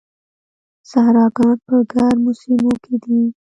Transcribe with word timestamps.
صحراګان 0.89 1.55
په 1.65 1.75
ګرمو 1.91 2.31
سیمو 2.41 2.73
کې 2.83 2.95
دي. 3.03 3.19